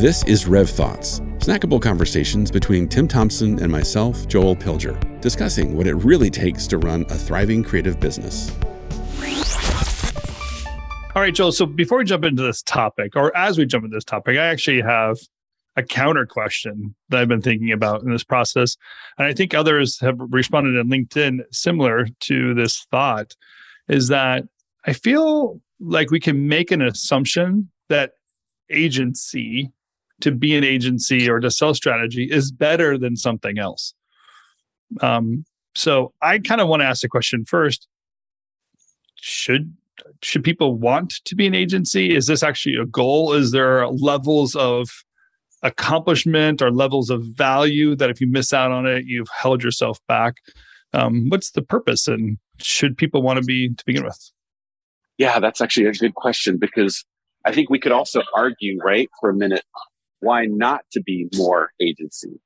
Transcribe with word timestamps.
This 0.00 0.24
is 0.24 0.46
Rev 0.46 0.70
Thoughts, 0.70 1.20
snackable 1.40 1.78
conversations 1.78 2.50
between 2.50 2.88
Tim 2.88 3.06
Thompson 3.06 3.62
and 3.62 3.70
myself, 3.70 4.26
Joel 4.26 4.56
Pilger, 4.56 4.98
discussing 5.20 5.76
what 5.76 5.86
it 5.86 5.92
really 5.92 6.30
takes 6.30 6.66
to 6.68 6.78
run 6.78 7.02
a 7.10 7.14
thriving 7.14 7.62
creative 7.62 8.00
business. 8.00 8.50
All 11.14 11.20
right, 11.20 11.34
Joel. 11.34 11.52
So 11.52 11.66
before 11.66 11.98
we 11.98 12.04
jump 12.04 12.24
into 12.24 12.42
this 12.42 12.62
topic, 12.62 13.14
or 13.14 13.36
as 13.36 13.58
we 13.58 13.66
jump 13.66 13.84
into 13.84 13.94
this 13.94 14.06
topic, 14.06 14.38
I 14.38 14.46
actually 14.46 14.80
have 14.80 15.18
a 15.76 15.82
counter 15.82 16.24
question 16.24 16.94
that 17.10 17.20
I've 17.20 17.28
been 17.28 17.42
thinking 17.42 17.70
about 17.70 18.00
in 18.00 18.10
this 18.10 18.24
process. 18.24 18.78
And 19.18 19.26
I 19.26 19.34
think 19.34 19.52
others 19.52 20.00
have 20.00 20.16
responded 20.18 20.80
in 20.80 20.88
LinkedIn 20.88 21.40
similar 21.52 22.06
to 22.20 22.54
this 22.54 22.86
thought 22.90 23.34
is 23.90 24.08
that 24.08 24.44
I 24.86 24.94
feel 24.94 25.60
like 25.78 26.10
we 26.10 26.20
can 26.20 26.48
make 26.48 26.70
an 26.70 26.80
assumption 26.80 27.68
that 27.90 28.12
agency 28.70 29.70
to 30.22 30.32
be 30.32 30.56
an 30.56 30.64
agency 30.64 31.28
or 31.28 31.40
to 31.40 31.50
sell 31.50 31.74
strategy 31.74 32.28
is 32.30 32.50
better 32.50 32.98
than 32.98 33.16
something 33.16 33.58
else. 33.58 33.94
Um, 35.00 35.44
so 35.74 36.12
I 36.22 36.38
kind 36.38 36.60
of 36.60 36.68
want 36.68 36.80
to 36.82 36.86
ask 36.86 37.02
the 37.02 37.08
question 37.08 37.44
first: 37.44 37.86
Should 39.16 39.74
should 40.22 40.44
people 40.44 40.76
want 40.76 41.24
to 41.24 41.34
be 41.34 41.46
an 41.46 41.54
agency? 41.54 42.14
Is 42.14 42.26
this 42.26 42.42
actually 42.42 42.76
a 42.76 42.86
goal? 42.86 43.32
Is 43.32 43.52
there 43.52 43.86
levels 43.88 44.54
of 44.56 44.88
accomplishment 45.62 46.62
or 46.62 46.70
levels 46.70 47.10
of 47.10 47.22
value 47.24 47.94
that 47.96 48.10
if 48.10 48.20
you 48.20 48.30
miss 48.30 48.52
out 48.52 48.72
on 48.72 48.86
it, 48.86 49.04
you've 49.06 49.28
held 49.28 49.62
yourself 49.62 49.98
back? 50.08 50.34
Um, 50.92 51.28
what's 51.28 51.52
the 51.52 51.62
purpose, 51.62 52.08
and 52.08 52.38
should 52.58 52.96
people 52.96 53.22
want 53.22 53.38
to 53.38 53.44
be 53.44 53.68
to 53.68 53.84
begin 53.84 54.04
with? 54.04 54.18
Yeah, 55.18 55.38
that's 55.38 55.60
actually 55.60 55.86
a 55.86 55.92
good 55.92 56.14
question 56.14 56.56
because 56.58 57.04
I 57.44 57.52
think 57.52 57.70
we 57.70 57.78
could 57.78 57.92
also 57.92 58.22
argue, 58.34 58.78
right, 58.82 59.08
for 59.20 59.30
a 59.30 59.34
minute, 59.34 59.64
why 60.20 60.46
not 60.46 60.82
to 60.92 61.02
be 61.02 61.28
more 61.34 61.70
agency? 61.80 62.40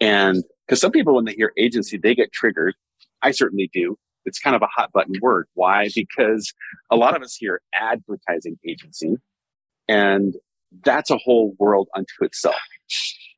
And 0.00 0.42
because 0.66 0.80
some 0.80 0.92
people, 0.92 1.14
when 1.14 1.24
they 1.24 1.34
hear 1.34 1.52
agency, 1.56 1.96
they 1.96 2.14
get 2.14 2.32
triggered. 2.32 2.74
I 3.22 3.30
certainly 3.30 3.70
do. 3.72 3.98
It's 4.24 4.38
kind 4.38 4.56
of 4.56 4.62
a 4.62 4.66
hot 4.66 4.90
button 4.92 5.14
word. 5.20 5.46
Why? 5.54 5.88
Because 5.94 6.52
a 6.90 6.96
lot 6.96 7.16
of 7.16 7.22
us 7.22 7.36
hear 7.36 7.60
advertising 7.74 8.58
agency 8.66 9.16
and 9.88 10.34
that's 10.84 11.10
a 11.10 11.16
whole 11.16 11.54
world 11.58 11.88
unto 11.94 12.06
itself. 12.22 12.56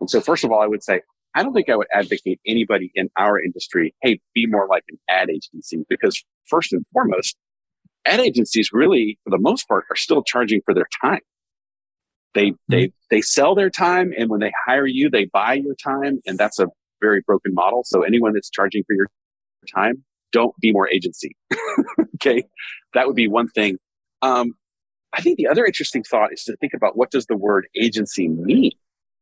And 0.00 0.08
so, 0.08 0.20
first 0.20 0.44
of 0.44 0.50
all, 0.50 0.60
I 0.60 0.66
would 0.66 0.82
say, 0.82 1.02
I 1.34 1.42
don't 1.42 1.52
think 1.52 1.68
I 1.68 1.76
would 1.76 1.88
advocate 1.92 2.40
anybody 2.46 2.90
in 2.94 3.10
our 3.18 3.40
industry, 3.40 3.94
hey, 4.02 4.20
be 4.34 4.46
more 4.46 4.66
like 4.68 4.84
an 4.88 4.98
ad 5.08 5.30
agency, 5.30 5.84
because 5.88 6.22
first 6.46 6.72
and 6.72 6.84
foremost, 6.92 7.36
ad 8.06 8.20
agencies 8.20 8.70
really, 8.72 9.18
for 9.24 9.30
the 9.30 9.38
most 9.38 9.68
part, 9.68 9.84
are 9.90 9.96
still 9.96 10.22
charging 10.22 10.60
for 10.64 10.74
their 10.74 10.88
time. 11.02 11.20
They 12.34 12.52
they 12.68 12.84
mm-hmm. 12.84 12.94
they 13.10 13.20
sell 13.20 13.54
their 13.54 13.70
time, 13.70 14.12
and 14.16 14.28
when 14.28 14.40
they 14.40 14.52
hire 14.66 14.86
you, 14.86 15.10
they 15.10 15.26
buy 15.26 15.54
your 15.54 15.74
time, 15.74 16.20
and 16.26 16.38
that's 16.38 16.58
a 16.58 16.68
very 17.00 17.22
broken 17.26 17.54
model. 17.54 17.82
So 17.84 18.02
anyone 18.02 18.34
that's 18.34 18.50
charging 18.50 18.84
for 18.86 18.94
your 18.94 19.06
time, 19.74 20.04
don't 20.32 20.54
be 20.60 20.72
more 20.72 20.88
agency. 20.88 21.36
okay, 22.16 22.44
that 22.94 23.06
would 23.06 23.16
be 23.16 23.28
one 23.28 23.48
thing. 23.48 23.78
Um, 24.22 24.52
I 25.12 25.22
think 25.22 25.38
the 25.38 25.46
other 25.46 25.64
interesting 25.64 26.02
thought 26.02 26.32
is 26.32 26.44
to 26.44 26.56
think 26.56 26.74
about 26.74 26.96
what 26.96 27.10
does 27.10 27.26
the 27.26 27.36
word 27.36 27.66
agency 27.74 28.28
mean? 28.28 28.72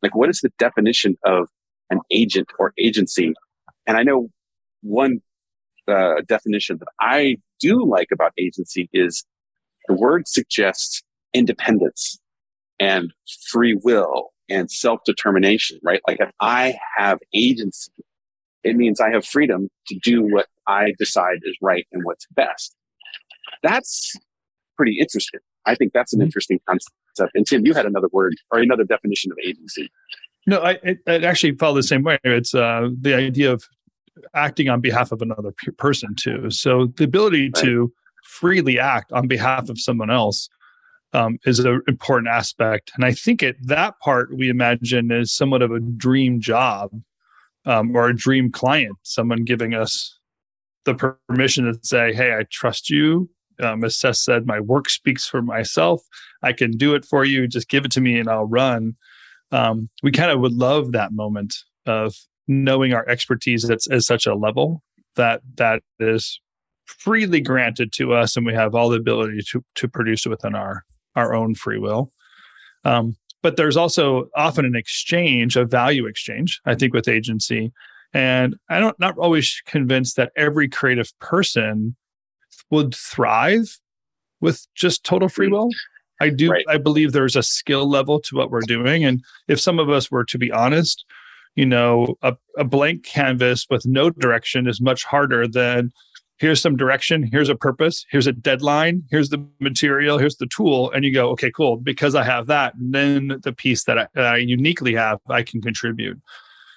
Like, 0.03 0.15
what 0.15 0.29
is 0.29 0.41
the 0.41 0.53
definition 0.59 1.17
of 1.25 1.49
an 1.91 2.01
agent 2.11 2.49
or 2.59 2.73
agency? 2.79 3.35
And 3.87 3.97
I 3.97 4.03
know 4.03 4.31
one 4.83 5.21
uh, 5.89 6.23
definition 6.27 6.79
that 6.79 6.89
I 7.01 7.37
do 7.61 7.89
like 7.89 8.09
about 8.13 8.33
agency 8.39 8.89
is 8.93 9.25
the 9.87 9.95
word 9.95 10.27
suggests 10.27 11.03
independence 11.33 12.19
and 12.81 13.13
free 13.49 13.79
will 13.83 14.31
and 14.49 14.71
self 14.71 15.01
determination, 15.05 15.79
right? 15.83 16.01
Like 16.07 16.19
if 16.21 16.31
I 16.41 16.79
have 16.97 17.19
agency, 17.35 17.93
it 18.65 18.77
means 18.77 19.01
I 19.01 19.11
have 19.11 19.25
freedom 19.25 19.69
to 19.89 19.99
do 20.03 20.23
what 20.23 20.47
I 20.67 20.95
decide 20.99 21.39
is 21.43 21.57
right 21.61 21.87
and 21.93 22.03
what's 22.05 22.27
best. 22.35 22.75
That's 23.63 24.15
pretty 24.77 24.99
interesting. 24.99 25.41
I 25.67 25.75
think 25.75 25.93
that's 25.93 26.13
an 26.13 26.19
mm-hmm. 26.19 26.27
interesting 26.27 26.61
concept. 26.69 26.93
And 27.35 27.47
Tim, 27.47 27.65
you 27.65 27.73
had 27.73 27.87
another 27.87 28.09
word 28.13 28.35
or 28.51 28.59
another 28.59 28.85
definition 28.85 29.33
of 29.33 29.39
agency. 29.43 29.91
No, 30.47 30.61
I 30.61 30.73
it, 30.83 30.99
it 31.07 31.25
actually 31.25 31.53
felt 31.53 31.77
the 31.77 31.83
same 31.83 32.03
way. 32.03 32.19
It's 32.25 32.55
uh, 32.55 32.91
the 33.01 33.15
idea 33.15 33.53
of 33.53 33.65
acting 34.35 34.69
on 34.69 34.81
behalf 34.81 35.13
of 35.13 35.23
another 35.23 35.53
person 35.77 36.15
too. 36.15 36.51
So 36.51 36.93
the 36.97 37.05
ability 37.05 37.51
right. 37.55 37.65
to 37.65 37.93
freely 38.25 38.79
act 38.79 39.13
on 39.13 39.29
behalf 39.29 39.69
of 39.69 39.81
someone 39.81 40.11
else 40.11 40.49
um, 41.13 41.39
is 41.47 41.59
an 41.59 41.81
important 41.89 42.29
aspect. 42.29 42.93
And 42.95 43.05
I 43.05 43.13
think 43.13 43.43
it 43.43 43.57
that 43.67 43.99
part 44.01 44.37
we 44.37 44.49
imagine 44.49 45.11
is 45.11 45.35
somewhat 45.35 45.63
of 45.63 45.71
a 45.71 45.81
dream 45.81 46.41
job 46.41 46.91
um, 47.65 47.95
or 47.95 48.09
a 48.09 48.17
dream 48.17 48.51
client, 48.51 48.97
someone 49.03 49.45
giving 49.45 49.75
us 49.75 50.19
the 50.85 50.95
permission 51.29 51.65
to 51.65 51.79
say, 51.83 52.13
"Hey, 52.13 52.33
I 52.33 52.45
trust 52.51 52.91
you." 52.91 53.29
Um, 53.61 53.85
as 53.85 53.99
Seth 53.99 54.17
said, 54.17 54.47
my 54.47 54.61
work 54.61 54.91
speaks 54.91 55.27
for 55.27 55.41
myself. 55.41 56.03
I 56.43 56.53
can 56.53 56.73
do 56.73 56.95
it 56.95 57.07
for 57.07 57.25
you. 57.25 57.49
Just 57.49 57.69
give 57.69 57.85
it 57.85 57.91
to 57.93 58.01
me, 58.01 58.19
and 58.19 58.29
I'll 58.29 58.45
run. 58.45 58.97
Um, 59.51 59.89
we 60.03 60.13
kind 60.13 60.31
of 60.31 60.41
would 60.41 60.53
love 60.53 60.93
that 60.93 61.13
moment 61.13 61.57
of 61.87 62.15
knowing 62.49 62.93
our 62.93 63.09
expertise 63.09 63.69
at, 63.69 63.79
at 63.91 64.03
such 64.03 64.27
a 64.27 64.35
level 64.35 64.83
that 65.15 65.41
that 65.57 65.83
is 65.99 66.41
freely 66.85 67.41
granted 67.41 67.93
to 67.95 68.13
us, 68.13 68.37
and 68.37 68.47
we 68.47 68.55
have 68.55 68.75
all 68.75 68.91
the 68.91 68.99
ability 68.99 69.41
to 69.51 69.65
to 69.77 69.89
produce 69.89 70.27
within 70.27 70.55
our 70.55 70.85
our 71.17 71.35
own 71.35 71.55
free 71.55 71.79
will. 71.79 72.13
Um, 72.85 73.17
but 73.43 73.57
there's 73.57 73.77
also 73.77 74.29
often 74.37 74.65
an 74.65 74.77
exchange, 74.77 75.57
a 75.57 75.65
value 75.65 76.07
exchange, 76.07 76.61
I 76.65 76.75
think, 76.75 76.95
with 76.95 77.09
agency. 77.09 77.73
And 78.13 78.57
I 78.71 78.79
don't 78.79 78.99
not 78.99 79.19
always 79.19 79.63
convinced 79.67 80.17
that 80.17 80.33
every 80.37 80.69
creative 80.69 81.13
person 81.19 81.97
would 82.71 82.95
thrive 82.95 83.79
with 84.41 84.67
just 84.75 85.05
total 85.05 85.29
free 85.29 85.49
will. 85.49 85.71
I 86.21 86.31
do 86.31 86.51
right. 86.51 86.65
I 86.69 86.79
believe 86.79 87.13
there's 87.13 87.37
a 87.37 87.43
skill 87.43 87.89
level 87.89 88.21
to 88.21 88.37
what 88.37 88.51
we're 88.51 88.61
doing. 88.63 89.05
And 89.05 89.23
if 89.49 89.61
some 89.61 89.79
of 89.79 89.91
us 89.91 90.11
were 90.11 90.25
to 90.25 90.39
be 90.39 90.51
honest, 90.51 91.05
you 91.57 91.67
know, 91.67 92.17
a, 92.23 92.37
a 92.59 92.65
blank 92.65 93.05
canvas 93.05 93.67
with 93.71 93.87
no 93.87 94.11
direction 94.11 94.67
is 94.67 94.81
much 94.81 95.05
harder 95.05 95.47
than 95.47 95.93
here's 96.39 96.61
some 96.61 96.77
direction, 96.77 97.23
here's 97.23 97.49
a 97.49 97.55
purpose, 97.55 98.05
here's 98.11 98.27
a 98.27 98.33
deadline, 98.33 99.03
here's 99.11 99.31
the 99.31 99.45
material, 99.61 100.19
here's 100.19 100.37
the 100.37 100.47
tool, 100.47 100.91
and 100.93 101.05
you 101.05 101.13
go, 101.13 101.31
okay, 101.31 101.51
cool. 101.51 101.77
Because 101.77 102.15
I 102.15 102.25
have 102.25 102.47
that, 102.47 102.75
then 102.79 103.41
the 103.43 103.53
piece 103.53 103.85
that 103.85 103.99
I, 103.99 104.07
that 104.15 104.27
I 104.27 104.37
uniquely 104.37 104.95
have, 104.95 105.19
I 105.29 105.43
can 105.43 105.63
contribute. 105.63 106.21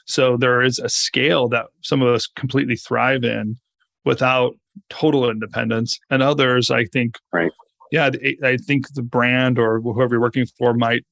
So 0.06 0.38
there 0.38 0.62
is 0.62 0.80
a 0.80 0.90
scale 0.90 1.48
that 1.50 1.68
some 1.82 2.02
of 2.02 2.08
us 2.08 2.26
completely 2.26 2.76
thrive 2.76 3.24
in 3.24 3.58
without 4.06 4.56
total 4.90 5.30
independence, 5.30 6.00
and 6.10 6.24
others, 6.24 6.72
I 6.72 6.86
think, 6.86 7.18
right. 7.34 7.52
Yeah, 7.92 8.12
I 8.44 8.58
think 8.58 8.94
the 8.94 9.02
brand 9.02 9.58
or 9.58 9.82
whoever 9.82 10.14
you're 10.14 10.22
working 10.22 10.46
for 10.58 10.76
might 10.76 11.04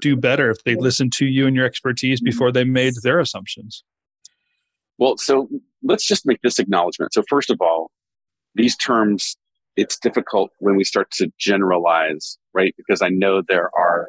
do 0.00 0.16
better 0.16 0.48
if 0.50 0.62
they 0.62 0.76
listen 0.76 1.10
to 1.10 1.26
you 1.26 1.46
and 1.46 1.56
your 1.56 1.66
expertise 1.66 2.20
mm-hmm. 2.20 2.26
before 2.26 2.52
they 2.52 2.64
made 2.64 2.94
their 3.02 3.18
assumptions. 3.18 3.84
Well, 5.00 5.16
so 5.16 5.48
let's 5.82 6.06
just 6.06 6.26
make 6.26 6.42
this 6.42 6.58
acknowledgement. 6.58 7.14
So, 7.14 7.22
first 7.28 7.50
of 7.50 7.60
all, 7.62 7.90
these 8.54 8.76
terms, 8.76 9.34
it's 9.74 9.98
difficult 9.98 10.50
when 10.58 10.76
we 10.76 10.84
start 10.84 11.10
to 11.12 11.32
generalize, 11.38 12.36
right? 12.52 12.74
Because 12.76 13.00
I 13.00 13.08
know 13.08 13.42
there 13.48 13.70
are 13.76 14.08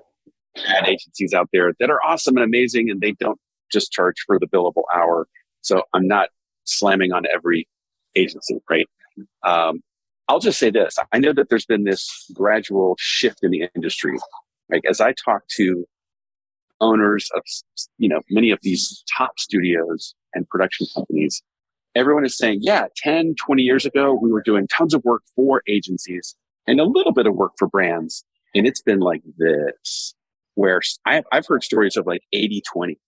ad 0.68 0.90
agencies 0.90 1.34
out 1.34 1.48
there 1.54 1.72
that 1.80 1.90
are 1.90 2.02
awesome 2.06 2.36
and 2.36 2.44
amazing 2.44 2.90
and 2.90 3.00
they 3.00 3.14
don't 3.14 3.40
just 3.72 3.94
charge 3.94 4.16
for 4.28 4.38
the 4.38 4.48
billable 4.48 4.84
hour. 4.94 5.28
So, 5.62 5.84
I'm 5.94 6.08
not 6.08 6.28
slamming 6.66 7.14
on 7.14 7.24
every 7.34 7.70
agency, 8.16 8.60
right? 8.70 8.88
Um, 9.44 9.80
I'll 10.28 10.40
just 10.40 10.60
say 10.60 10.72
this 10.72 10.98
I 11.14 11.20
know 11.20 11.32
that 11.32 11.48
there's 11.48 11.66
been 11.66 11.86
this 11.86 12.30
gradual 12.34 12.98
shift 13.00 13.40
in 13.44 13.52
the 13.52 13.70
industry. 13.76 14.18
Like, 14.70 14.84
as 14.90 15.00
I 15.00 15.14
talk 15.24 15.44
to 15.56 15.86
owners 16.82 17.30
of, 17.34 17.44
you 17.98 18.10
know, 18.10 18.20
many 18.30 18.52
of 18.52 18.60
these 18.62 19.06
top 19.18 19.40
studios 19.40 20.16
and 20.34 20.48
production 20.50 20.88
companies, 20.94 21.42
everyone 21.96 22.26
is 22.26 22.38
saying, 22.38 22.60
yeah, 22.62 22.86
10, 22.98 23.36
20 23.36 23.62
years 23.62 23.86
ago, 23.86 24.14
we 24.14 24.32
were 24.32 24.42
doing 24.42 24.68
tons 24.68 24.94
of 24.94 25.04
work 25.04 25.24
for 25.36 25.62
agencies 25.68 26.36
and 26.68 26.80
a 26.80 26.86
little 26.86 27.14
bit 27.14 27.28
of 27.28 27.36
work 27.36 27.54
for 27.58 27.68
brands. 27.68 28.24
And 28.56 28.68
it's 28.68 28.82
been 28.82 29.00
like 29.00 29.22
this, 29.38 30.14
where 30.56 30.82
I, 31.06 31.24
I've 31.32 31.48
heard 31.48 31.64
stories 31.64 31.98
of 31.98 32.06
like 32.06 32.22
80, 32.34 32.62
20 32.72 33.00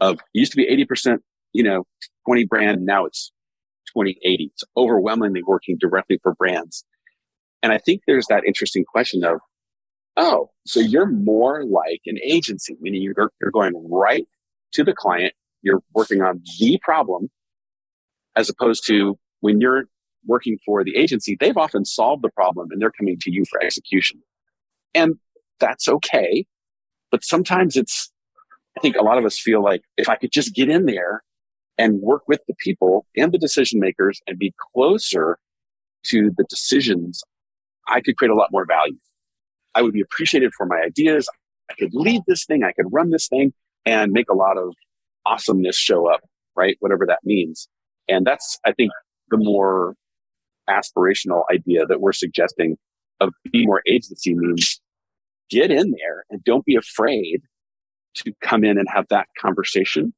of 0.00 0.20
used 0.32 0.52
to 0.52 0.56
be 0.56 0.66
80%, 0.66 1.18
you 1.52 1.62
know, 1.62 1.84
20 2.26 2.44
brand. 2.44 2.84
Now 2.84 3.06
it's 3.06 3.32
20, 3.92 4.18
80. 4.22 4.50
It's 4.52 4.64
overwhelmingly 4.76 5.42
working 5.42 5.76
directly 5.78 6.18
for 6.22 6.34
brands. 6.34 6.84
And 7.62 7.72
I 7.72 7.78
think 7.78 8.02
there's 8.06 8.26
that 8.26 8.44
interesting 8.44 8.84
question 8.84 9.24
of, 9.24 9.38
oh, 10.16 10.50
so 10.66 10.80
you're 10.80 11.06
more 11.06 11.64
like 11.64 12.00
an 12.06 12.18
agency, 12.22 12.76
meaning 12.80 13.02
you're, 13.02 13.30
you're 13.40 13.50
going 13.50 13.74
right 13.90 14.26
to 14.72 14.84
the 14.84 14.94
client. 14.94 15.34
You're 15.66 15.82
working 15.94 16.22
on 16.22 16.42
the 16.60 16.78
problem 16.82 17.30
as 18.36 18.48
opposed 18.50 18.86
to 18.86 19.18
when 19.40 19.60
you're 19.60 19.86
working 20.26 20.58
for 20.64 20.84
the 20.84 20.96
agency, 20.96 21.36
they've 21.40 21.56
often 21.56 21.84
solved 21.84 22.22
the 22.22 22.30
problem 22.30 22.68
and 22.70 22.80
they're 22.82 22.92
coming 22.92 23.18
to 23.22 23.32
you 23.32 23.44
for 23.50 23.62
execution. 23.62 24.22
And 24.94 25.16
that's 25.60 25.88
okay. 25.88 26.46
but 27.10 27.24
sometimes 27.24 27.76
it's, 27.76 28.10
I 28.76 28.80
think 28.80 28.96
a 28.96 29.02
lot 29.02 29.18
of 29.18 29.24
us 29.24 29.38
feel 29.38 29.62
like 29.62 29.82
if 29.96 30.08
I 30.08 30.16
could 30.16 30.32
just 30.32 30.54
get 30.54 30.68
in 30.68 30.86
there 30.86 31.22
and 31.78 32.00
work 32.00 32.22
with 32.28 32.40
the 32.48 32.54
people 32.58 33.06
and 33.16 33.32
the 33.32 33.38
decision 33.38 33.80
makers 33.80 34.20
and 34.26 34.38
be 34.38 34.54
closer 34.74 35.38
to 36.06 36.30
the 36.36 36.44
decisions, 36.48 37.22
I 37.88 38.00
could 38.00 38.16
create 38.16 38.30
a 38.30 38.34
lot 38.34 38.52
more 38.52 38.66
value. 38.66 38.98
I 39.74 39.82
would 39.82 39.94
be 39.94 40.02
appreciated 40.02 40.52
for 40.56 40.66
my 40.66 40.78
ideas. 40.84 41.28
I 41.70 41.74
could 41.74 41.94
lead 41.94 42.22
this 42.26 42.44
thing. 42.44 42.64
I 42.64 42.72
could 42.72 42.92
run 42.92 43.10
this 43.10 43.28
thing 43.28 43.52
and 43.86 44.12
make 44.12 44.28
a 44.30 44.34
lot 44.34 44.58
of 44.58 44.74
awesomeness 45.26 45.76
show 45.76 46.10
up, 46.10 46.20
right? 46.54 46.76
Whatever 46.80 47.06
that 47.06 47.20
means. 47.24 47.68
And 48.08 48.26
that's, 48.26 48.58
I 48.64 48.72
think, 48.72 48.92
the 49.28 49.36
more 49.36 49.94
aspirational 50.68 51.42
idea 51.52 51.86
that 51.86 52.00
we're 52.00 52.12
suggesting 52.12 52.76
of 53.20 53.32
being 53.50 53.66
more 53.66 53.82
agency 53.86 54.34
means 54.34 54.80
get 55.50 55.70
in 55.70 55.90
there 55.90 56.24
and 56.30 56.42
don't 56.44 56.64
be 56.64 56.76
afraid 56.76 57.40
to 58.14 58.32
come 58.42 58.64
in 58.64 58.78
and 58.78 58.88
have 58.92 59.06
that 59.10 59.26
conversation 59.38 60.12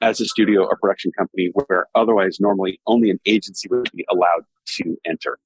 as 0.00 0.20
a 0.20 0.24
studio 0.24 0.64
or 0.64 0.76
production 0.76 1.10
company 1.16 1.50
where 1.52 1.86
otherwise 1.94 2.38
normally 2.40 2.80
only 2.86 3.10
an 3.10 3.18
agency 3.26 3.68
would 3.70 3.90
be 3.94 4.04
allowed 4.10 4.42
to 4.66 4.96
enter. 5.04 5.38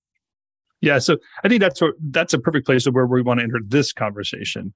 Yeah, 0.80 0.98
so 0.98 1.16
I 1.42 1.48
think 1.48 1.60
that's 1.60 1.80
what 1.80 1.94
that's 2.10 2.34
a 2.34 2.38
perfect 2.38 2.66
place 2.66 2.86
of 2.86 2.94
where 2.94 3.06
we 3.06 3.22
want 3.22 3.40
to 3.40 3.44
enter 3.44 3.60
this 3.66 3.92
conversation 3.92 4.74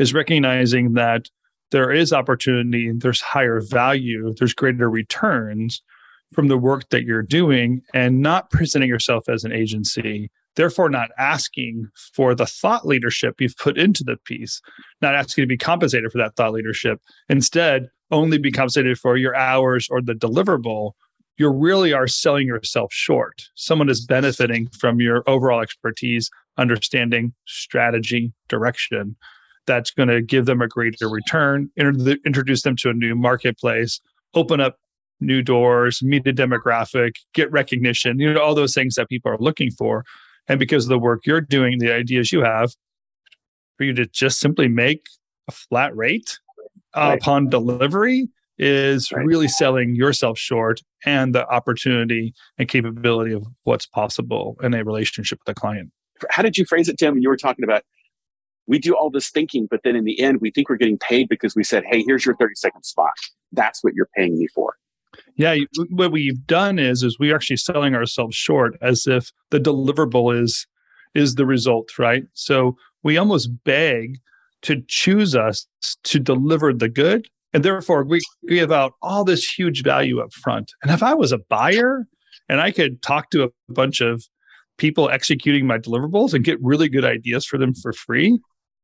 is 0.00 0.14
recognizing 0.14 0.94
that 0.94 1.26
there 1.72 1.90
is 1.90 2.12
opportunity, 2.12 2.92
there's 2.94 3.20
higher 3.20 3.60
value, 3.60 4.32
there's 4.38 4.54
greater 4.54 4.88
returns 4.88 5.82
from 6.32 6.48
the 6.48 6.56
work 6.56 6.88
that 6.90 7.02
you're 7.04 7.22
doing 7.22 7.82
and 7.92 8.22
not 8.22 8.50
presenting 8.50 8.88
yourself 8.88 9.28
as 9.28 9.44
an 9.44 9.52
agency 9.52 10.30
therefore 10.56 10.88
not 10.88 11.10
asking 11.18 11.88
for 12.14 12.34
the 12.34 12.46
thought 12.46 12.86
leadership 12.86 13.40
you've 13.40 13.56
put 13.56 13.78
into 13.78 14.04
the 14.04 14.16
piece 14.24 14.60
not 15.00 15.14
asking 15.14 15.42
to 15.42 15.46
be 15.46 15.56
compensated 15.56 16.10
for 16.10 16.18
that 16.18 16.36
thought 16.36 16.52
leadership. 16.52 17.00
Instead 17.28 17.88
only 18.10 18.38
be 18.38 18.52
compensated 18.52 18.98
for 18.98 19.16
your 19.16 19.34
hours 19.34 19.88
or 19.90 20.02
the 20.02 20.14
deliverable. 20.14 20.92
You 21.38 21.48
really 21.48 21.94
are 21.94 22.06
selling 22.06 22.46
yourself 22.46 22.92
short. 22.92 23.42
Someone 23.54 23.88
is 23.88 24.04
benefiting 24.04 24.68
from 24.78 25.00
your 25.00 25.24
overall 25.26 25.62
expertise 25.62 26.30
understanding 26.58 27.32
strategy 27.46 28.32
direction 28.48 29.16
that's 29.66 29.90
going 29.90 30.08
to 30.08 30.20
give 30.20 30.46
them 30.46 30.60
a 30.60 30.68
greater 30.68 31.08
return 31.08 31.70
introduce 31.76 32.62
them 32.62 32.76
to 32.76 32.90
a 32.90 32.92
new 32.94 33.14
marketplace 33.14 34.00
open 34.34 34.60
up 34.60 34.76
new 35.22 35.42
doors, 35.42 36.02
meet 36.02 36.26
a 36.26 36.32
demographic, 36.32 37.12
get 37.32 37.50
recognition, 37.50 38.18
you 38.18 38.32
know, 38.32 38.40
all 38.40 38.54
those 38.54 38.74
things 38.74 38.96
that 38.96 39.08
people 39.08 39.30
are 39.30 39.38
looking 39.38 39.70
for. 39.70 40.04
And 40.48 40.58
because 40.58 40.84
of 40.84 40.88
the 40.90 40.98
work 40.98 41.24
you're 41.24 41.40
doing, 41.40 41.78
the 41.78 41.94
ideas 41.94 42.32
you 42.32 42.42
have, 42.42 42.72
for 43.76 43.84
you 43.84 43.94
to 43.94 44.06
just 44.06 44.40
simply 44.40 44.68
make 44.68 45.06
a 45.48 45.52
flat 45.52 45.96
rate 45.96 46.38
uh, 46.94 47.00
right. 47.00 47.18
upon 47.18 47.48
delivery 47.48 48.28
is 48.58 49.10
right. 49.12 49.24
really 49.24 49.48
selling 49.48 49.94
yourself 49.94 50.38
short 50.38 50.80
and 51.06 51.34
the 51.34 51.48
opportunity 51.48 52.34
and 52.58 52.68
capability 52.68 53.32
of 53.32 53.46
what's 53.64 53.86
possible 53.86 54.56
in 54.62 54.74
a 54.74 54.84
relationship 54.84 55.38
with 55.44 55.56
a 55.56 55.58
client. 55.58 55.90
How 56.30 56.42
did 56.42 56.58
you 56.58 56.64
phrase 56.64 56.88
it, 56.88 56.98
Tim? 56.98 57.14
When 57.14 57.22
you 57.22 57.28
were 57.28 57.36
talking 57.36 57.64
about 57.64 57.82
we 58.66 58.78
do 58.78 58.94
all 58.94 59.10
this 59.10 59.30
thinking, 59.30 59.66
but 59.70 59.80
then 59.84 59.96
in 59.96 60.04
the 60.04 60.20
end, 60.20 60.40
we 60.40 60.50
think 60.50 60.68
we're 60.68 60.76
getting 60.76 60.98
paid 60.98 61.28
because 61.28 61.54
we 61.54 61.64
said, 61.64 61.84
hey, 61.90 62.02
here's 62.06 62.24
your 62.24 62.36
30 62.36 62.54
second 62.54 62.84
spot. 62.84 63.12
That's 63.52 63.82
what 63.82 63.94
you're 63.94 64.08
paying 64.16 64.38
me 64.38 64.46
for. 64.54 64.76
Yeah, 65.36 65.56
what 65.90 66.12
we've 66.12 66.46
done 66.46 66.78
is 66.78 67.02
is 67.02 67.18
we're 67.18 67.34
actually 67.34 67.56
selling 67.58 67.94
ourselves 67.94 68.36
short 68.36 68.76
as 68.80 69.06
if 69.06 69.30
the 69.50 69.58
deliverable 69.58 70.38
is 70.38 70.66
is 71.14 71.34
the 71.34 71.44
result, 71.44 71.98
right? 71.98 72.24
So 72.32 72.76
we 73.02 73.18
almost 73.18 73.50
beg 73.64 74.18
to 74.62 74.82
choose 74.88 75.36
us 75.36 75.66
to 76.04 76.18
deliver 76.18 76.72
the 76.72 76.88
good, 76.88 77.28
and 77.52 77.64
therefore 77.64 78.04
we 78.04 78.20
give 78.48 78.72
out 78.72 78.94
all 79.02 79.24
this 79.24 79.44
huge 79.44 79.82
value 79.82 80.20
up 80.20 80.32
front. 80.32 80.72
And 80.82 80.90
if 80.90 81.02
I 81.02 81.12
was 81.14 81.32
a 81.32 81.38
buyer 81.38 82.06
and 82.48 82.60
I 82.60 82.70
could 82.70 83.02
talk 83.02 83.30
to 83.30 83.44
a 83.44 83.72
bunch 83.72 84.00
of 84.00 84.24
people 84.78 85.10
executing 85.10 85.66
my 85.66 85.78
deliverables 85.78 86.32
and 86.32 86.44
get 86.44 86.62
really 86.62 86.88
good 86.88 87.04
ideas 87.04 87.44
for 87.44 87.58
them 87.58 87.74
for 87.74 87.92
free, 87.92 88.38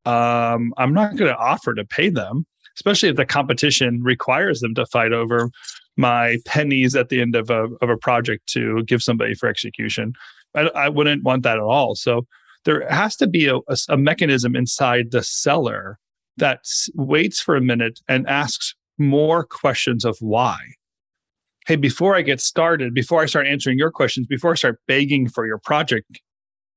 um, 0.04 0.72
I'm 0.76 0.94
not 0.94 1.16
going 1.16 1.30
to 1.30 1.38
offer 1.38 1.74
to 1.74 1.84
pay 1.84 2.08
them, 2.08 2.46
especially 2.76 3.08
if 3.08 3.16
the 3.16 3.26
competition 3.26 4.02
requires 4.02 4.60
them 4.60 4.74
to 4.74 4.86
fight 4.86 5.12
over 5.12 5.50
my 5.96 6.38
pennies 6.46 6.94
at 6.94 7.08
the 7.08 7.20
end 7.20 7.34
of 7.34 7.50
a, 7.50 7.68
of 7.82 7.90
a 7.90 7.96
project 7.96 8.46
to 8.50 8.82
give 8.84 9.02
somebody 9.02 9.34
for 9.34 9.48
execution. 9.48 10.12
I, 10.54 10.68
I 10.74 10.88
wouldn't 10.88 11.24
want 11.24 11.42
that 11.42 11.56
at 11.56 11.62
all. 11.62 11.94
So 11.94 12.26
there 12.64 12.88
has 12.88 13.16
to 13.16 13.26
be 13.26 13.46
a, 13.46 13.56
a, 13.56 13.76
a 13.90 13.96
mechanism 13.96 14.54
inside 14.54 15.10
the 15.10 15.22
seller 15.22 15.98
that 16.36 16.60
waits 16.94 17.40
for 17.40 17.56
a 17.56 17.60
minute 17.60 18.00
and 18.08 18.26
asks 18.28 18.74
more 18.98 19.44
questions 19.44 20.04
of 20.04 20.16
why. 20.20 20.58
Hey, 21.66 21.76
before 21.76 22.16
I 22.16 22.22
get 22.22 22.40
started, 22.40 22.94
before 22.94 23.22
I 23.22 23.26
start 23.26 23.46
answering 23.46 23.78
your 23.78 23.90
questions, 23.90 24.26
before 24.26 24.52
I 24.52 24.54
start 24.54 24.80
begging 24.86 25.28
for 25.28 25.46
your 25.46 25.58
project, 25.58 26.20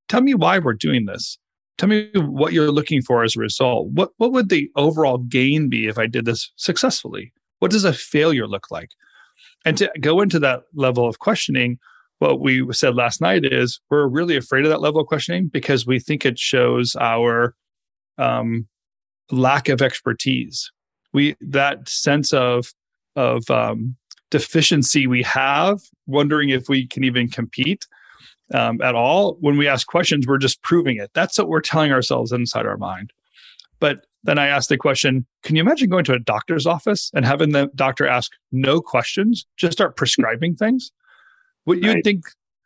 tell 0.10 0.22
me 0.22 0.34
why 0.34 0.60
we're 0.60 0.74
doing 0.74 1.06
this. 1.06 1.38
Tell 1.78 1.90
me 1.90 2.10
what 2.16 2.54
you're 2.54 2.72
looking 2.72 3.02
for 3.02 3.24
as 3.24 3.36
a 3.36 3.40
result. 3.40 3.88
What 3.88 4.12
what 4.18 4.32
would 4.32 4.50
the 4.50 4.70
overall 4.76 5.18
gain 5.18 5.70
be 5.70 5.88
if 5.88 5.98
I 5.98 6.08
did 6.08 6.26
this 6.26 6.52
successfully? 6.56 7.34
What 7.60 7.72
does 7.72 7.84
a 7.84 7.94
failure 7.94 8.48
look 8.48 8.70
like? 8.72 8.92
And 9.66 9.78
to 9.78 9.92
go 10.00 10.22
into 10.22 10.40
that 10.40 10.64
level 10.74 11.08
of 11.08 11.20
questioning, 11.20 11.80
what 12.20 12.40
we 12.40 12.72
said 12.72 12.96
last 12.96 13.22
night 13.22 13.46
is 13.46 13.80
we're 13.90 14.08
really 14.08 14.38
afraid 14.38 14.64
of 14.64 14.70
that 14.70 14.82
level 14.82 15.02
of 15.02 15.08
questioning 15.08 15.48
because 15.48 15.88
we 15.88 16.00
think 16.00 16.26
it 16.26 16.38
shows 16.38 16.96
our 17.00 17.56
um, 18.18 18.68
lack 19.32 19.70
of 19.70 19.82
expertise. 19.82 20.72
We 21.14 21.36
that 21.42 21.90
sense 21.90 22.32
of 22.32 22.74
of 23.16 23.50
um, 23.50 23.96
deficiency 24.30 25.08
we 25.08 25.24
have, 25.24 25.82
wondering 26.08 26.50
if 26.50 26.70
we 26.70 26.88
can 26.88 27.04
even 27.04 27.28
compete 27.28 27.86
um, 28.54 28.82
at 28.82 28.96
all. 28.96 29.38
When 29.40 29.58
we 29.58 29.68
ask 29.68 29.88
questions, 29.88 30.28
we're 30.28 30.38
just 30.38 30.62
proving 30.62 30.98
it. 30.98 31.12
That's 31.14 31.38
what 31.38 31.48
we're 31.48 31.62
telling 31.62 31.92
ourselves 31.92 32.32
inside 32.32 32.66
our 32.66 32.78
mind. 32.78 33.14
But 33.80 34.06
then 34.24 34.38
I 34.38 34.48
asked 34.48 34.70
the 34.70 34.78
question 34.78 35.26
Can 35.44 35.56
you 35.56 35.62
imagine 35.62 35.90
going 35.90 36.06
to 36.06 36.14
a 36.14 36.20
doctor's 36.20 36.66
office 36.66 37.12
and 37.14 37.26
having 37.26 37.52
the 37.52 37.70
doctor 37.76 38.08
ask 38.08 38.32
no 38.52 38.82
questions, 38.82 39.46
just 39.58 39.74
start 39.74 39.98
prescribing 39.98 40.56
things? 40.56 40.92
What 41.66 41.82
you'd 41.82 42.04
think, 42.04 42.26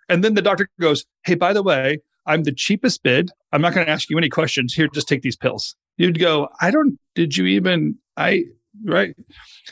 and 0.10 0.24
then 0.24 0.36
the 0.36 0.42
doctor 0.42 0.70
goes, 0.80 1.06
Hey, 1.24 1.36
by 1.36 1.54
the 1.54 1.64
way, 1.64 2.00
I'm 2.26 2.44
the 2.44 2.52
cheapest 2.52 3.04
bid. 3.04 3.32
I'm 3.52 3.62
not 3.62 3.74
going 3.74 3.86
to 3.86 3.92
ask 3.92 4.10
you 4.10 4.18
any 4.18 4.30
questions. 4.30 4.74
Here, 4.74 4.88
just 4.94 5.08
take 5.08 5.22
these 5.22 5.36
pills. 5.36 5.76
You'd 5.98 6.20
go, 6.20 6.50
I 6.60 6.72
don't, 6.72 7.00
did 7.14 7.38
you 7.38 7.46
even, 7.46 7.98
I, 8.18 8.46
right? 8.84 9.16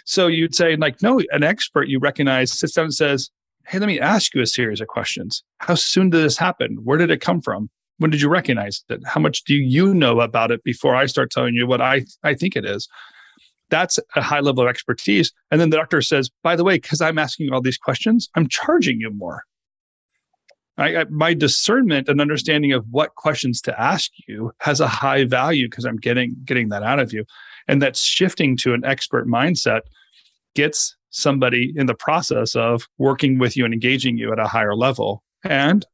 So 0.06 0.28
you'd 0.28 0.56
say, 0.56 0.76
like, 0.76 1.02
no, 1.02 1.20
an 1.32 1.44
expert 1.44 1.90
you 1.90 2.00
recognize 2.00 2.52
sits 2.52 2.74
down 2.74 2.86
and 2.86 2.94
says, 2.94 3.30
Hey, 3.68 3.80
let 3.80 3.88
me 3.88 4.00
ask 4.00 4.36
you 4.36 4.42
a 4.42 4.48
series 4.48 4.82
of 4.82 4.88
questions. 4.88 5.44
How 5.60 5.76
soon 5.76 6.10
did 6.10 6.24
this 6.24 6.38
happen? 6.38 6.78
Where 6.84 6.98
did 6.98 7.12
it 7.12 7.22
come 7.22 7.42
from? 7.42 7.70
when 7.98 8.12
did 8.12 8.22
you 8.22 8.30
recognize 8.30 8.84
it 8.90 9.02
how 9.06 9.22
much 9.22 9.44
do 9.44 9.56
you 9.56 9.94
know 9.94 10.20
about 10.20 10.52
it 10.52 10.64
before 10.64 10.96
i 10.96 11.06
start 11.06 11.32
telling 11.32 11.54
you 11.54 11.68
what 11.68 11.82
i 11.82 12.04
i 12.24 12.34
think 12.34 12.56
it 12.56 12.66
is 12.66 12.88
that's 13.70 14.00
a 14.16 14.22
high 14.22 14.40
level 14.40 14.64
of 14.64 14.70
expertise 14.70 15.32
and 15.52 15.60
then 15.60 15.70
the 15.70 15.78
doctor 15.78 16.02
says 16.02 16.30
by 16.44 16.56
the 16.56 16.64
way 16.64 16.76
because 16.76 17.02
i'm 17.02 17.18
asking 17.18 17.52
all 17.52 17.62
these 17.62 17.78
questions 17.78 18.30
i'm 18.36 18.48
charging 18.48 19.00
you 19.00 19.10
more 19.12 19.44
I, 20.76 20.98
I, 20.98 21.04
my 21.06 21.36
discernment 21.36 22.10
and 22.10 22.20
understanding 22.20 22.72
of 22.74 22.84
what 22.90 23.14
questions 23.14 23.62
to 23.62 23.80
ask 23.80 24.10
you 24.28 24.52
has 24.58 24.80
a 24.80 24.88
high 24.88 25.26
value 25.26 25.70
because 25.70 25.86
i'm 25.86 25.98
getting 25.98 26.36
getting 26.46 26.70
that 26.70 26.84
out 26.84 27.00
of 27.00 27.14
you 27.14 27.26
and 27.68 27.82
that 27.82 27.96
shifting 27.96 28.58
to 28.58 28.74
an 28.74 28.84
expert 28.84 29.28
mindset 29.28 29.82
gets 30.56 30.96
somebody 31.14 31.72
in 31.76 31.86
the 31.86 31.94
process 31.94 32.56
of 32.56 32.88
working 32.98 33.38
with 33.38 33.56
you 33.56 33.64
and 33.64 33.74
engaging 33.74 34.18
you 34.18 34.32
at 34.34 34.40
a 34.40 34.48
higher 34.48 34.76
level 34.76 35.24
and 35.44 35.86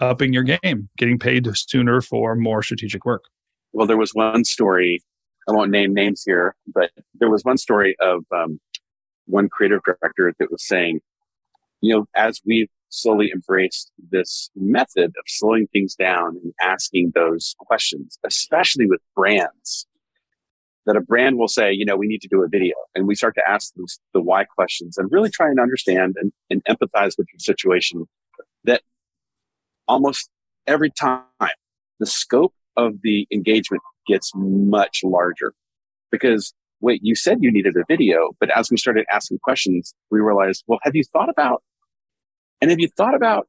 upping 0.00 0.32
your 0.32 0.44
game, 0.44 0.88
getting 0.96 1.18
paid 1.18 1.48
sooner 1.54 2.00
for 2.00 2.34
more 2.36 2.62
strategic 2.62 3.04
work. 3.04 3.24
Well, 3.72 3.86
there 3.86 3.96
was 3.96 4.12
one 4.12 4.44
story, 4.44 5.02
I 5.48 5.52
won't 5.52 5.70
name 5.70 5.92
names 5.92 6.22
here, 6.24 6.54
but 6.72 6.90
there 7.18 7.28
was 7.28 7.44
one 7.44 7.58
story 7.58 7.96
of 8.00 8.24
um, 8.32 8.60
one 9.26 9.48
creative 9.48 9.82
director 9.82 10.32
that 10.38 10.50
was 10.50 10.66
saying, 10.66 11.00
you 11.80 11.94
know, 11.94 12.06
as 12.14 12.40
we've 12.46 12.70
slowly 12.88 13.32
embraced 13.34 13.90
this 14.10 14.50
method 14.54 15.06
of 15.06 15.24
slowing 15.26 15.66
things 15.68 15.94
down 15.94 16.38
and 16.42 16.52
asking 16.62 17.12
those 17.14 17.56
questions, 17.58 18.18
especially 18.24 18.86
with 18.86 19.00
brands, 19.16 19.86
that 20.86 20.96
a 20.96 21.00
brand 21.00 21.38
will 21.38 21.48
say, 21.48 21.72
you 21.72 21.84
know, 21.84 21.96
we 21.96 22.08
need 22.08 22.22
to 22.22 22.28
do 22.28 22.42
a 22.42 22.48
video. 22.48 22.74
And 22.94 23.06
we 23.06 23.14
start 23.14 23.34
to 23.36 23.48
ask 23.48 23.72
those, 23.74 23.98
the 24.14 24.20
why 24.20 24.44
questions 24.44 24.98
and 24.98 25.10
really 25.12 25.30
try 25.30 25.46
and 25.46 25.60
understand 25.60 26.16
and, 26.18 26.32
and 26.50 26.62
empathize 26.64 27.16
with 27.16 27.28
your 27.32 27.38
situation. 27.38 28.06
That 28.64 28.82
almost 29.86 30.28
every 30.66 30.90
time 30.90 31.22
the 32.00 32.06
scope 32.06 32.54
of 32.76 32.94
the 33.02 33.26
engagement 33.32 33.82
gets 34.06 34.32
much 34.34 35.00
larger 35.04 35.52
because 36.10 36.52
wait 36.80 37.00
you 37.02 37.14
said 37.14 37.38
you 37.40 37.52
needed 37.52 37.76
a 37.76 37.84
video 37.88 38.30
but 38.40 38.50
as 38.50 38.70
we 38.70 38.76
started 38.76 39.04
asking 39.12 39.38
questions 39.38 39.94
we 40.10 40.18
realized 40.18 40.64
well 40.66 40.80
have 40.82 40.96
you 40.96 41.04
thought 41.12 41.28
about 41.28 41.62
and 42.60 42.70
have 42.70 42.80
you 42.80 42.88
thought 42.96 43.14
about 43.14 43.46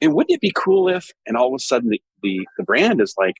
and 0.00 0.14
wouldn't 0.14 0.34
it 0.34 0.40
be 0.40 0.52
cool 0.56 0.88
if 0.88 1.10
and 1.26 1.36
all 1.36 1.48
of 1.48 1.54
a 1.54 1.58
sudden 1.58 1.90
the, 1.90 2.00
the, 2.22 2.46
the 2.56 2.64
brand 2.64 3.00
is 3.00 3.14
like 3.18 3.34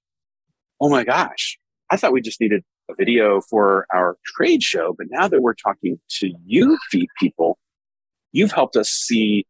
oh 0.80 0.90
my 0.90 1.04
gosh 1.04 1.59
I 1.90 1.97
thought 1.97 2.12
we 2.12 2.20
just 2.20 2.40
needed 2.40 2.62
a 2.90 2.94
video 2.97 3.40
for 3.40 3.87
our 3.92 4.16
trade 4.25 4.62
show, 4.62 4.94
but 4.97 5.06
now 5.11 5.28
that 5.28 5.40
we're 5.40 5.54
talking 5.54 5.99
to 6.18 6.32
you 6.44 6.78
feet 6.90 7.09
people, 7.18 7.59
you've 8.32 8.52
helped 8.52 8.76
us 8.76 8.88
see 8.88 9.47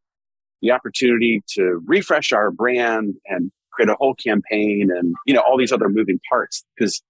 the 0.63 0.71
opportunity 0.71 1.43
to 1.55 1.83
refresh 1.87 2.33
our 2.33 2.51
brand 2.51 3.15
and 3.27 3.51
create 3.73 3.89
a 3.89 3.95
whole 3.95 4.15
campaign 4.15 4.91
and 4.95 5.15
you 5.27 5.35
know 5.35 5.41
all 5.41 5.57
these 5.57 5.73
other 5.73 5.89
moving 5.89 6.21
parts 6.29 6.65
because 6.77 7.03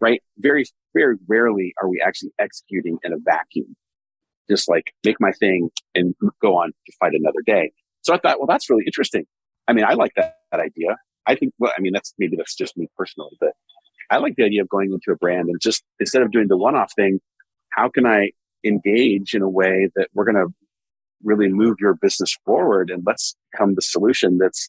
right 0.00 0.22
very 0.38 0.64
very 0.94 1.16
rarely 1.26 1.74
are 1.82 1.88
we 1.88 2.02
actually 2.04 2.30
executing 2.38 2.98
in 3.02 3.12
a 3.12 3.16
vacuum. 3.24 3.76
Just 4.48 4.68
like 4.68 4.94
make 5.04 5.16
my 5.20 5.32
thing 5.32 5.68
and 5.94 6.14
go 6.40 6.56
on 6.56 6.68
to 6.68 6.92
fight 6.98 7.12
another 7.14 7.42
day. 7.44 7.72
So 8.02 8.14
i 8.14 8.18
thought 8.18 8.38
well 8.38 8.46
that's 8.46 8.70
really 8.70 8.84
interesting. 8.86 9.26
I 9.66 9.72
mean 9.72 9.84
i 9.84 9.94
like 9.94 10.12
that, 10.16 10.36
that 10.50 10.60
idea. 10.60 10.96
I 11.26 11.34
think 11.34 11.52
well 11.58 11.72
i 11.76 11.80
mean 11.80 11.92
that's 11.92 12.14
maybe 12.18 12.36
that's 12.36 12.54
just 12.54 12.76
me 12.76 12.88
personally 12.96 13.36
but 13.40 13.52
i 14.10 14.18
like 14.18 14.34
the 14.36 14.44
idea 14.44 14.62
of 14.62 14.68
going 14.68 14.92
into 14.92 15.10
a 15.10 15.16
brand 15.16 15.48
and 15.48 15.60
just 15.60 15.82
instead 16.00 16.22
of 16.22 16.30
doing 16.30 16.48
the 16.48 16.56
one-off 16.56 16.92
thing 16.94 17.20
how 17.70 17.88
can 17.88 18.06
i 18.06 18.30
engage 18.64 19.34
in 19.34 19.42
a 19.42 19.48
way 19.48 19.88
that 19.96 20.08
we're 20.14 20.24
going 20.24 20.34
to 20.34 20.52
really 21.22 21.48
move 21.48 21.76
your 21.80 21.94
business 21.94 22.36
forward 22.44 22.90
and 22.90 23.02
let's 23.06 23.36
come 23.56 23.74
the 23.74 23.82
solution 23.82 24.38
that's 24.38 24.68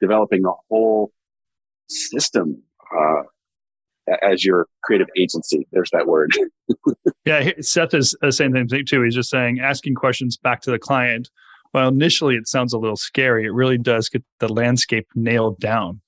developing 0.00 0.44
a 0.44 0.52
whole 0.68 1.10
system 1.88 2.62
uh, 2.96 3.22
as 4.22 4.44
your 4.44 4.66
creative 4.82 5.08
agency. 5.16 5.66
There's 5.72 5.90
that 5.92 6.06
word. 6.06 6.32
yeah, 7.24 7.50
Seth 7.60 7.94
is 7.94 8.14
the 8.20 8.32
same 8.32 8.52
thing 8.52 8.84
too. 8.86 9.02
He's 9.02 9.14
just 9.14 9.30
saying 9.30 9.60
asking 9.60 9.94
questions 9.94 10.36
back 10.36 10.60
to 10.62 10.70
the 10.70 10.78
client. 10.78 11.30
Well, 11.74 11.88
initially 11.88 12.34
it 12.36 12.48
sounds 12.48 12.72
a 12.72 12.78
little 12.78 12.96
scary. 12.96 13.44
It 13.44 13.52
really 13.52 13.78
does 13.78 14.08
get 14.08 14.24
the 14.40 14.48
landscape 14.48 15.06
nailed 15.14 15.60
down 15.60 16.00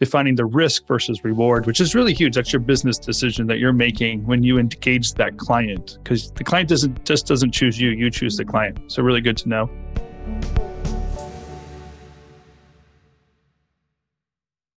defining 0.00 0.34
the 0.34 0.44
risk 0.44 0.86
versus 0.86 1.24
reward, 1.24 1.66
which 1.66 1.80
is 1.80 1.94
really 1.94 2.14
huge. 2.14 2.34
That's 2.34 2.52
your 2.52 2.60
business 2.60 2.98
decision 2.98 3.46
that 3.48 3.58
you're 3.58 3.72
making 3.72 4.24
when 4.26 4.42
you 4.42 4.58
engage 4.58 5.12
that 5.14 5.38
client 5.38 5.98
because 6.02 6.30
the 6.32 6.44
client 6.44 6.68
doesn't 6.68 7.04
just 7.04 7.26
doesn't 7.26 7.52
choose 7.52 7.80
you, 7.80 7.90
you 7.90 8.10
choose 8.10 8.36
the 8.36 8.44
client. 8.44 8.78
So 8.88 9.02
really 9.02 9.20
good 9.20 9.36
to 9.38 9.48
know. 9.48 9.70